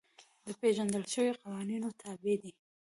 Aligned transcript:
د 0.45 0.47
پېژندل 0.59 1.03
شویو 1.13 1.39
قوانینو 1.43 1.87
تابع 2.01 2.35
دي. 2.41 2.51